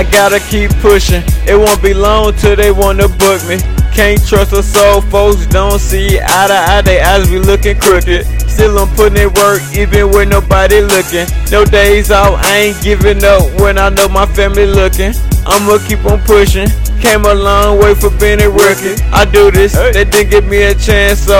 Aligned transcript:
I 0.00 0.04
gotta 0.04 0.40
keep 0.40 0.70
pushing. 0.80 1.22
It 1.46 1.58
won't 1.58 1.82
be 1.82 1.92
long 1.92 2.32
till 2.32 2.56
they 2.56 2.72
wanna 2.72 3.06
book 3.06 3.44
me. 3.44 3.58
Can't 3.92 4.16
trust 4.26 4.54
a 4.54 4.62
soul, 4.62 5.02
folks 5.02 5.44
don't 5.44 5.78
see 5.78 6.18
eye 6.18 6.46
to 6.48 6.54
eye, 6.54 6.80
they 6.80 7.02
eyes 7.02 7.28
be 7.28 7.38
looking 7.38 7.78
crooked. 7.78 8.24
Still 8.48 8.78
I'm 8.78 8.88
putting 8.96 9.20
in 9.20 9.30
work 9.34 9.60
even 9.76 10.10
when 10.10 10.30
nobody 10.30 10.80
looking. 10.80 11.26
No 11.50 11.66
days 11.66 12.10
off, 12.10 12.40
I 12.42 12.72
ain't 12.72 12.82
giving 12.82 13.22
up 13.22 13.42
when 13.60 13.76
I 13.76 13.90
know 13.90 14.08
my 14.08 14.24
family 14.24 14.64
looking. 14.64 15.12
I'ma 15.44 15.76
keep 15.86 16.02
on 16.06 16.18
pushing. 16.20 16.68
Came 17.02 17.26
a 17.26 17.34
long 17.34 17.78
way 17.78 17.94
for 17.94 18.08
being 18.08 18.40
a 18.40 18.48
rookie. 18.48 18.96
I 19.12 19.26
do 19.26 19.50
this, 19.50 19.74
they 19.74 20.06
didn't 20.06 20.30
give 20.30 20.46
me 20.46 20.62
a 20.62 20.74
chance, 20.74 21.20
so 21.20 21.36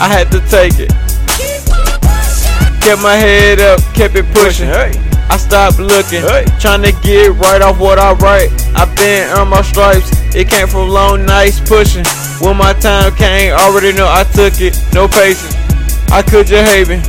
I 0.00 0.08
had 0.08 0.32
to 0.32 0.40
take 0.48 0.80
it. 0.80 0.88
Kept 2.80 3.02
my 3.02 3.16
head 3.16 3.60
up, 3.60 3.82
kept 3.92 4.16
it 4.16 4.24
pushing. 4.32 4.70
I 5.30 5.36
stopped 5.36 5.78
looking, 5.78 6.22
trying 6.58 6.82
to 6.82 6.92
get 7.02 7.34
right 7.36 7.60
off 7.60 7.78
what 7.78 7.98
I 7.98 8.12
write. 8.14 8.50
I 8.74 8.86
been 8.94 9.28
earned 9.36 9.50
my 9.50 9.62
stripes, 9.62 10.10
it 10.34 10.48
came 10.48 10.66
from 10.66 10.88
long 10.88 11.26
nights 11.26 11.60
pushing. 11.60 12.04
When 12.40 12.56
my 12.56 12.72
time 12.74 13.14
came, 13.14 13.52
already 13.52 13.92
know 13.92 14.08
I 14.08 14.24
took 14.32 14.60
it, 14.60 14.78
no 14.94 15.06
patience. 15.06 15.54
I 16.10 16.22
could 16.22 16.48
you 16.48 16.56
hate 16.56 16.88
me, 16.88 17.02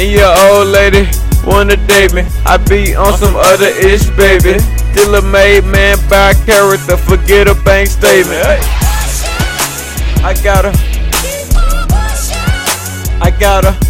and 0.00 0.10
your 0.10 0.32
old 0.48 0.68
lady 0.68 1.08
wanna 1.44 1.76
date 1.76 2.14
me. 2.14 2.24
I 2.46 2.56
be 2.56 2.94
on 2.94 3.16
some 3.18 3.36
other 3.36 3.68
ish, 3.68 4.08
baby. 4.16 4.58
Still 4.94 5.14
a 5.16 5.22
made 5.22 5.64
man 5.64 5.98
by 6.08 6.32
character, 6.46 6.96
forget 6.96 7.46
a 7.46 7.54
bank 7.54 7.88
statement. 7.90 8.46
I 10.24 10.32
gotta, 10.42 10.72
I 13.20 13.30
gotta. 13.38 13.83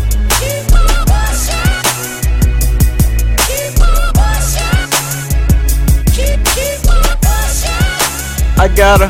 I 8.75 8.77
gotta. 8.77 9.09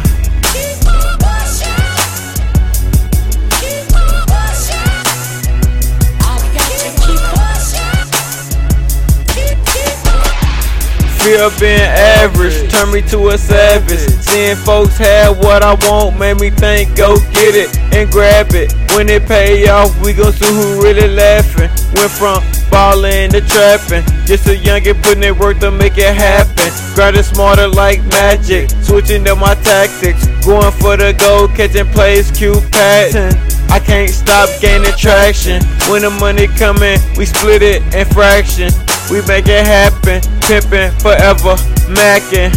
Fear 11.24 11.44
of 11.44 11.58
being 11.58 11.80
average 11.80 12.70
turned 12.70 12.92
me 12.92 13.00
to 13.08 13.28
a 13.28 13.38
savage. 13.38 13.98
Seeing 14.20 14.56
folks 14.56 14.98
have 14.98 15.38
what 15.38 15.62
I 15.62 15.72
want 15.88 16.18
made 16.18 16.38
me 16.38 16.50
think, 16.50 16.94
go 16.94 17.16
get 17.32 17.54
it 17.54 17.74
and 17.94 18.10
grab 18.10 18.48
it. 18.52 18.74
When 18.94 19.08
it 19.08 19.26
pay 19.26 19.66
off, 19.68 19.98
we 20.04 20.12
gon' 20.12 20.34
see 20.34 20.44
who 20.44 20.82
really 20.82 21.08
laughing. 21.08 21.70
Went 21.94 22.10
from 22.10 22.42
ballin' 22.70 23.30
to 23.30 23.40
trappin', 23.40 24.04
just 24.26 24.46
a 24.46 24.56
youngin' 24.56 25.02
putting 25.02 25.22
in 25.22 25.38
work 25.38 25.58
to 25.60 25.70
make 25.70 25.96
it 25.96 26.14
happen. 26.14 26.70
Grinding 26.94 27.22
smarter 27.22 27.68
like 27.68 28.04
magic, 28.12 28.68
switching 28.84 29.26
up 29.28 29.38
my 29.38 29.54
tactics. 29.54 30.26
Going 30.44 30.72
for 30.72 30.96
the 30.96 31.16
goal, 31.16 31.48
catching 31.48 31.88
plays, 31.92 32.30
cute 32.30 32.60
pattern. 32.70 33.32
I 33.70 33.80
can't 33.80 34.10
stop 34.10 34.48
gaining 34.60 34.92
traction. 34.92 35.62
When 35.90 36.02
the 36.02 36.10
money 36.20 36.46
coming, 36.46 37.00
we 37.16 37.24
split 37.26 37.62
it 37.62 37.82
in 37.94 38.06
fraction. 38.12 38.70
We 39.10 39.24
make 39.26 39.48
it 39.48 39.66
happen, 39.66 40.20
pimpin' 40.46 40.92
forever, 41.02 41.56
mackin', 41.90 42.52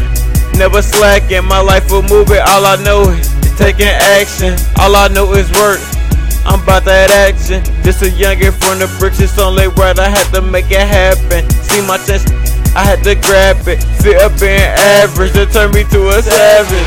never 0.57 0.81
slacking. 0.81 1.46
My 1.46 1.59
life 1.59 1.90
will 1.91 2.03
move 2.03 2.30
it. 2.31 2.44
All 2.46 2.66
I 2.66 2.75
know 2.84 3.09
is 3.09 3.28
taking 3.57 3.88
action. 3.88 4.56
All 4.80 4.96
I 4.96 5.07
know 5.07 5.34
is 5.34 5.50
work. 5.57 5.80
I'm 6.46 6.63
about 6.63 6.85
that 6.85 7.12
action. 7.12 7.59
Just 7.84 8.01
a 8.03 8.07
youngin' 8.07 8.56
from 8.56 8.80
the 8.80 8.88
bricks, 9.00 9.19
it's 9.19 9.38
only 9.40 9.68
right. 9.68 9.97
I 10.00 10.07
had 10.07 10.31
to 10.31 10.41
make 10.41 10.72
it 10.72 10.85
happen. 10.85 11.50
See 11.68 11.81
my 11.84 11.97
chance, 12.06 12.24
I 12.77 12.83
had 12.83 13.03
to 13.05 13.15
grab 13.15 13.67
it. 13.67 13.81
Fit 14.03 14.17
up 14.17 14.39
being 14.39 14.61
average, 14.61 15.33
to 15.33 15.47
turn 15.47 15.71
me 15.71 15.83
to 15.85 16.09
a 16.09 16.21
savage. 16.21 16.77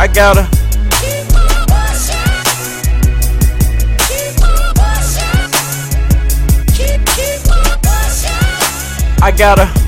I 0.00 0.08
gotta. 0.12 0.48
I 9.22 9.30
gotta. 9.30 9.81